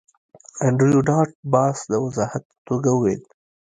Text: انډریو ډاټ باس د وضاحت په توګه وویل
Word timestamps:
انډریو 0.65 1.01
ډاټ 1.09 1.29
باس 1.53 1.77
د 1.91 1.93
وضاحت 2.05 2.43
په 2.53 2.61
توګه 2.67 2.89
وویل 2.93 3.21